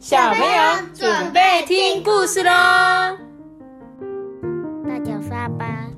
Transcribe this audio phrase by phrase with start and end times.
[0.00, 2.50] 小朋友准备听故事喽！
[4.88, 5.90] 大家好，沙巴。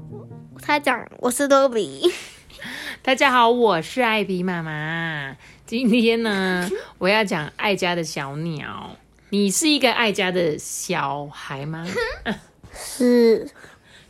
[0.61, 2.13] 他讲我是多比。
[3.01, 5.37] 大家好，我是艾比妈妈。
[5.65, 8.97] 今天呢， 我要讲爱家的小鸟。
[9.29, 11.87] 你是一个爱家的小孩吗？
[12.75, 13.49] 是。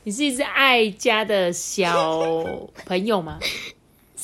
[0.05, 2.27] 你是一只爱家的小
[2.87, 3.39] 朋友吗？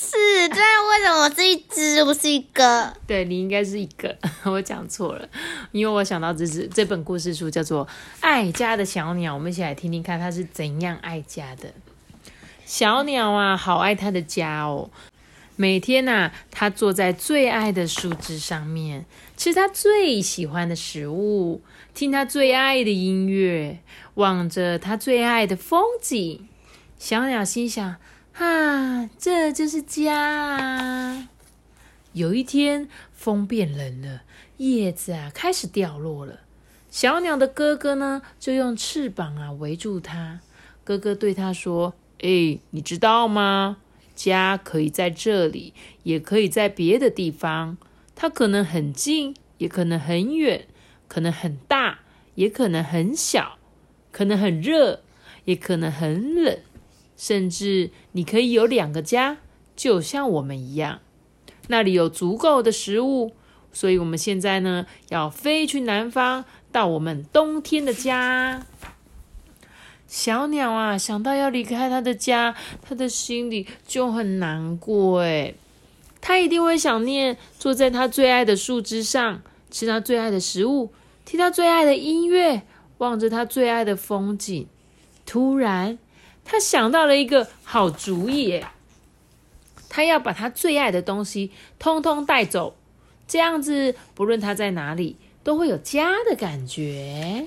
[0.00, 0.16] 是，
[0.48, 2.94] 这为什么我是一只，不是一个？
[3.04, 5.28] 对你应该是一个， 我讲错了，
[5.72, 7.84] 因为我想到这只这本故事书叫做
[8.20, 11.72] 《爱家的小鸟》，我们一起来听听看它是怎样爱家的。
[12.64, 14.88] 小鸟啊，好爱它的家哦，
[15.56, 19.04] 每天呐，它坐在最爱的树枝上面，
[19.36, 21.60] 吃它最喜欢的食物，
[21.92, 23.80] 听它最爱的音乐，
[24.14, 26.48] 望着它最爱的风景。
[27.00, 27.96] 小鸟心想。
[28.38, 31.28] 啊，这就是家啊！
[32.12, 34.22] 有一天，风变冷了，
[34.58, 36.38] 叶子啊开始掉落了。
[36.88, 40.38] 小鸟的哥哥呢，就用翅膀啊围住它。
[40.84, 43.78] 哥哥对他说：“哎，你知道吗？
[44.14, 47.76] 家可以在这里，也可以在别的地方。
[48.14, 50.60] 它可能很近，也可能很远；
[51.08, 51.98] 可能很大，
[52.36, 53.58] 也可能很小；
[54.12, 55.02] 可能很热，
[55.44, 56.56] 也可能很冷。”
[57.18, 59.36] 甚至你可以有两个家，
[59.76, 61.00] 就像我们一样，
[61.66, 63.32] 那里有足够的食物。
[63.70, 68.66] 所以，我们现在呢，要飞去南方，到我们冬天的家。
[70.06, 75.20] 小鸟啊，想到要离开它的家，它的心里就很难过。
[75.20, 75.54] 诶，
[76.20, 80.90] 它一定会想念坐在它最爱的树枝上，吃它最爱的食物，
[81.26, 82.62] 听它最爱的音乐，
[82.98, 84.66] 望着它最爱的风景。
[85.26, 85.98] 突然。
[86.50, 88.64] 他想到了一个好主意，
[89.90, 92.74] 他要把他最爱的东西通通带走，
[93.26, 97.46] 这样子不论他在哪里，都会有家的感觉。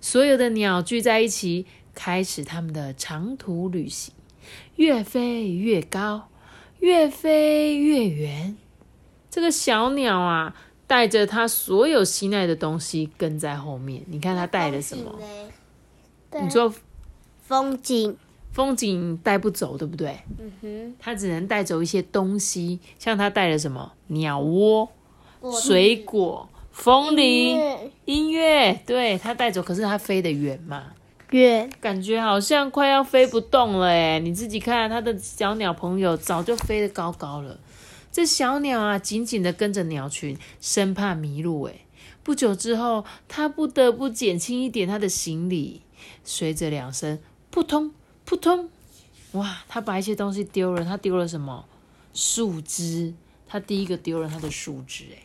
[0.00, 4.14] 所有的鸟聚在一起，开始他们的长途旅行，
[4.76, 6.30] 越飞越高，
[6.78, 8.56] 越飞越远。
[9.28, 10.56] 这个小鸟啊，
[10.86, 14.02] 带着它所有心爱的东西跟在后面。
[14.06, 15.14] 你看它带了什么？
[16.40, 16.72] 你说。
[17.48, 18.14] 风景，
[18.52, 20.18] 风景带不走，对不对？
[20.38, 23.90] 嗯哼，他只能带走一些东西，像他带了什么？
[24.08, 24.86] 鸟窝、
[25.62, 27.58] 水果、风铃、
[28.04, 28.78] 音乐。
[28.84, 30.92] 对他带走，可是他飞得远嘛？
[31.30, 34.18] 远，感觉好像快要飞不动了哎！
[34.18, 37.58] 你自己看，他的小鸟朋友早就飞得高高了。
[38.12, 41.72] 这小鸟啊，紧紧的跟着鸟群，生怕迷路哎。
[42.22, 45.80] 不久之后，他不得不减轻一点他的行李，
[46.22, 47.18] 随着两声。
[47.58, 47.92] 扑通
[48.24, 48.70] 扑通，
[49.32, 49.64] 哇！
[49.66, 50.84] 他把一些东西丢了。
[50.84, 51.64] 他丢了什么？
[52.14, 53.12] 树枝。
[53.48, 55.06] 他第一个丢了他的树枝。
[55.10, 55.22] 哎，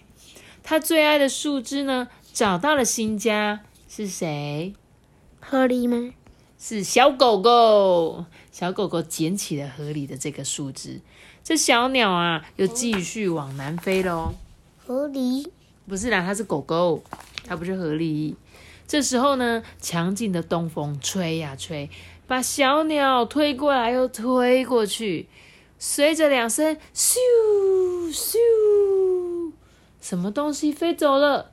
[0.63, 2.07] 他最爱的树枝呢？
[2.33, 3.61] 找到了新家。
[3.88, 4.73] 是谁？
[5.41, 6.11] 河狸吗？
[6.57, 8.25] 是小狗狗。
[8.51, 11.01] 小狗狗捡起了河里的这个树枝。
[11.44, 14.33] 这小鸟啊，又继续往南飞喽。
[14.83, 15.47] 河狸？
[15.88, 17.03] 不是啦，它是狗狗。
[17.45, 18.33] 它不是河狸。
[18.85, 21.89] 这时候呢，强劲的东风吹呀吹。
[22.28, 25.28] 把小鸟推过来又推过去，
[25.78, 27.17] 随着两声咻
[28.11, 29.51] 咻，
[30.00, 31.51] 什么东西飞走了？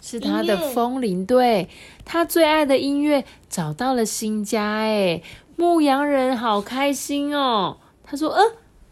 [0.00, 1.68] 是他的风铃，队
[2.04, 4.78] 他最爱的音乐找到了新家。
[4.78, 5.22] 哎，
[5.56, 7.78] 牧羊人好开心哦！
[8.02, 8.42] 他说：“呃，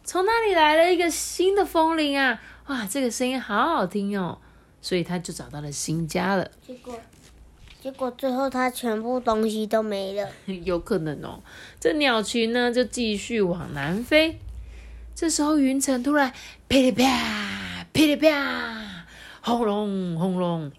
[0.05, 2.41] 从哪里来了一个新的风铃啊？
[2.69, 4.39] 哇，这个声音好好听哦！”
[4.81, 6.49] 所以他就找到了新家了。
[6.65, 6.95] 结果。
[7.83, 10.29] 结果最后，它全部东西都没了。
[10.65, 11.41] 有可能哦。
[11.81, 14.39] 这鸟群呢，就继续往南飞。
[15.15, 16.31] 这时候，云层突然
[16.69, 19.07] 噼里啪噼里啪，
[19.41, 20.71] 轰隆轰隆。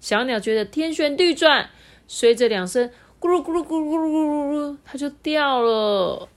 [0.00, 1.70] 小鸟觉得天旋地转，
[2.06, 2.88] 随着两声
[3.20, 6.28] 咕噜咕噜咕噜咕噜咕噜，它就掉了。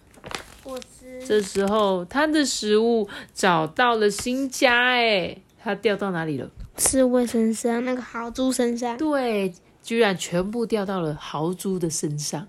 [1.28, 4.94] 这时候，它的食物找到了新家。
[4.94, 6.50] 哎，它掉到哪里了？
[6.76, 8.98] 刺猬身上，那个豪猪身上。
[8.98, 9.54] 对。
[9.84, 12.48] 居然全部掉到了豪猪的身上，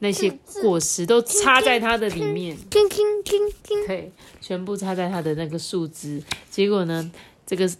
[0.00, 2.56] 那些果实都插在它的里面，
[3.86, 6.22] 对，全部插在它的那个树枝。
[6.50, 7.10] 结果呢，
[7.46, 7.70] 这个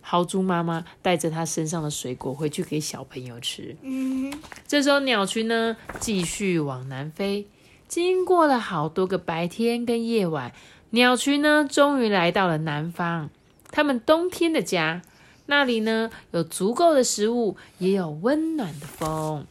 [0.00, 3.74] 豪猪妈妈带着它身上的水果回去给小朋友吃。
[3.82, 4.32] 嗯，
[4.68, 7.46] 这时候鸟群呢继续往南飞，
[7.88, 10.52] 经过了好多个白天跟夜晚，
[10.90, 13.30] 鸟群呢终于来到了南方，
[13.70, 15.02] 他们冬天的家。
[15.46, 19.46] 那里呢，有足够的食物，也有温暖的风。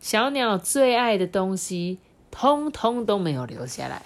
[0.00, 1.98] 小鸟最爱的东西，
[2.30, 4.02] 通通都没有留下来，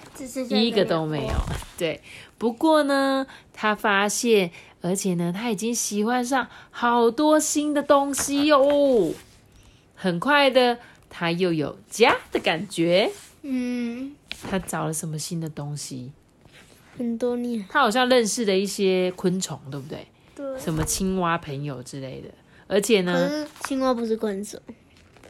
[0.51, 1.35] 一个都没有。
[1.77, 2.01] 对，
[2.39, 9.13] 不过呢，他发现而且呢，他已经喜欢上好多新的东西哟。
[9.97, 10.79] 很快的，
[11.11, 13.11] 他又有家的感觉。
[13.43, 14.15] 嗯，
[14.49, 16.13] 他找了什么新的东西？
[16.97, 17.67] 很多年。
[17.69, 20.07] 他好像认识了一些昆虫，对不对？
[20.59, 20.65] 对。
[20.65, 22.29] 什么青蛙朋友之类的。
[22.71, 24.61] 而且呢，青蛙不是昆虫，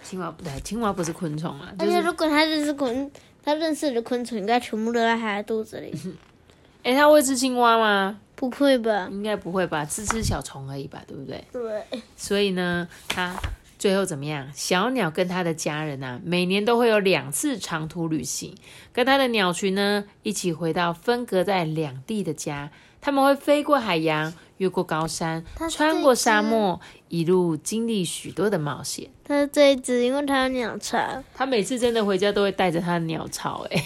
[0.02, 3.08] 青蛙不对，青蛙不是昆虫啊，就而且是如果它认识昆，
[3.44, 5.94] 它认识的昆虫应该全部都在它的肚子里。
[6.82, 8.18] 哎，它会吃青蛙吗？
[8.34, 9.08] 不会吧？
[9.12, 11.44] 应该不会吧，吃吃小虫而已吧，对不对？
[11.52, 12.00] 对。
[12.16, 13.36] 所以呢，它
[13.78, 14.50] 最后怎么样？
[14.52, 18.52] 小鸟跟它的家人啊，每年都会有两次长途旅行，
[18.92, 22.72] 跟它的鸟群呢一起回到分隔在两地的家。
[23.00, 29.08] 他们会飞过海洋，越过高山，穿过沙漠，一路经历许多的冒险。
[29.24, 30.98] 它是这一只，因为它有鸟巢。
[31.34, 33.84] 他每次真的回家都会带着他的鸟巢，哎，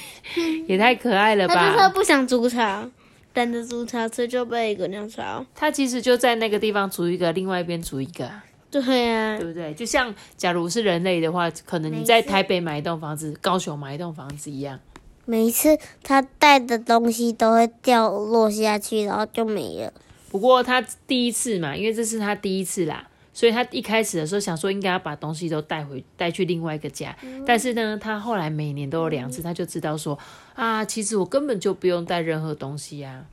[0.67, 1.89] 也太可爱了它就是它！
[1.91, 2.89] 不想筑巢，
[3.33, 5.45] 等着筑巢，所以就被一个鸟巢。
[5.55, 8.45] 他其实就在那个地方筑一个，另外一边筑一个啊。
[8.71, 9.75] 对呀、对不对？
[9.75, 14.81] 就像假如是人类的话，可能你在台北买一栋房子，高雄买一栋房子一样。
[15.25, 19.93] 每一次他带的东西都会掉落下去，然后就没了。
[20.31, 27.15] 不过他第一次嘛，因为这是他第一次啦，所以他一开始的时候想说应该要把东西都带回带去另外一个家。
[27.47, 30.19] 但是呢，他后来每年都有两次，他就知道说
[30.55, 33.25] 啊，其实我根本就不用带任何东西啊。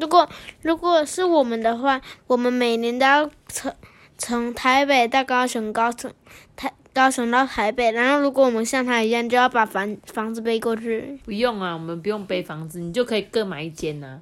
[0.00, 0.26] 如果
[0.62, 3.72] 如果是我们的话，我们每年都要从
[4.16, 6.10] 从台北到高雄，高雄
[6.56, 11.18] 台高雄到台北，然后如果我们像他一样，就要把房房子背过去。
[11.24, 14.20] 不用啊，我们不用背房子，你就可以各买一间呐、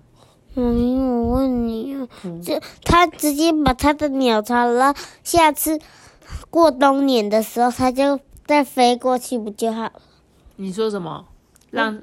[0.55, 2.09] 嗯，我问你啊，
[2.43, 5.79] 就他直接把他的鸟巢，然后下次
[6.51, 9.91] 过冬年的时候，他就再飞过去，不就好？
[10.57, 11.27] 你说什么？
[11.71, 12.03] 让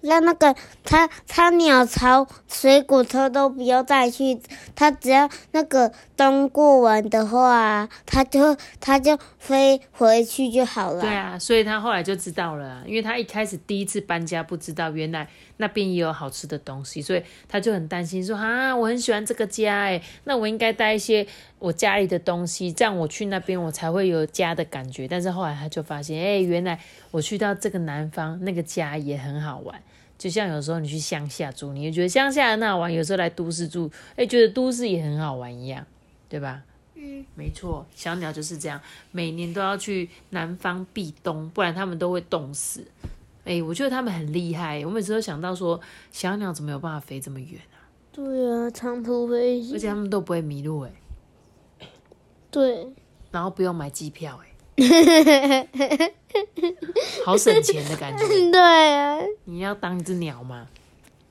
[0.00, 0.54] 让那个
[0.84, 4.40] 他他鸟巢水果车都不要再去，
[4.74, 11.00] 他只要那个冬过完的话，他就他就飞回去就好了。
[11.00, 15.28] 对啊，所以他后来就知道了、因为他一开始第一次搬家不知道原来
[15.58, 21.26] 那边也有好吃的东西，所以他就很担心说啊，我很喜欢这个家诶，那我应该带一些
[21.58, 25.06] 我家里的东西，这样我去那边我才会有家的感觉。
[25.06, 29.80] 但是后来他就发现，哎，原来我去到这个南方那个家也很好玩。
[30.16, 35.86] 就像有时候你去乡下住，你也觉得乡下很好玩；有时候来都市住，哎，觉得都市也很好玩一样，
[36.28, 36.62] 对吧？
[36.96, 38.80] 嗯，没错，小鸟就是这样，
[39.12, 42.84] 每年都要去南方避冬，不然它们都会冻死。
[43.48, 45.80] 哎，我觉得他们很厉害，我每次都想到说，
[46.12, 47.80] 小鸟怎么有办法飞这么远啊？
[48.12, 49.74] 对啊，长途飞行。
[49.74, 50.92] 而且他们都不会迷路，哎，
[52.50, 52.86] 对，
[53.30, 54.48] 然后不用买机票，哎，
[57.24, 58.28] 好省钱的感觉。
[58.52, 58.60] 对
[58.94, 60.66] 啊，你要当一只鸟吗？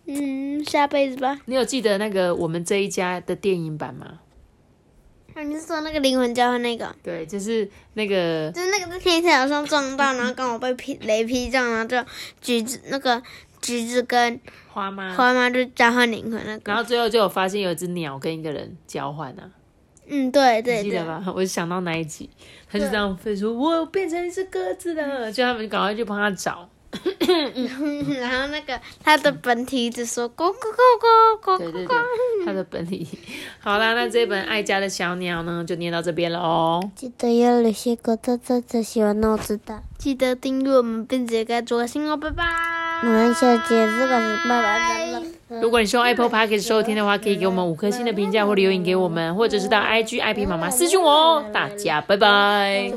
[0.08, 1.40] 嗯，下辈子吧。
[1.46, 4.22] 你有记得那个我们这一家的电影版吗？
[5.38, 6.96] 啊，你是说那个灵魂交换那个？
[7.04, 12.04] 对，就是那个就是那个在天桥上撞到，然后刚好被劈雷劈中，然后就
[12.42, 13.22] 橘子那个
[13.62, 16.76] 橘子跟花妈，花妈就交换灵魂那个然。
[16.76, 19.48] 后最后就有发现有一只鸟跟一个人交换啊。
[20.08, 20.84] 嗯，对对对。
[20.84, 21.24] 记得吧？
[21.28, 22.28] 我就想到那一集，
[22.72, 26.68] 他就这样飞说：“我变成一只鸽子了。”就他们赶快去帮他找。
[28.20, 31.98] 然后那个它的本体一直说咕咕咕咕咕咕对对对，
[32.46, 33.08] 他的本体。
[33.60, 36.82] 好啦，那这本《爱家的小鸟》呢，就念到这边了哦。
[36.96, 39.82] 记得要留下个赞赞赞，喜欢那我知道。
[39.98, 42.44] 记得订阅我们，并且该做个心哦，拜拜。
[43.04, 45.22] 我们下节这个是拜拜了。
[45.62, 51.46] 如果你是用 Apple Podcast 收听的话，可以给我们五颗星的评价或留言给我们，或者是到 IG IP 妈妈私讯我哦。
[51.54, 52.92] 大家拜拜。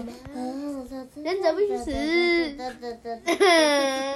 [1.22, 1.90] 忍者必须死。